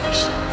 Station. 0.00 0.49